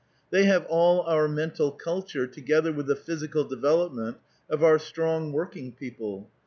[0.31, 4.17] They have all our mental culture together with the physical development
[4.49, 6.27] of our strong working people.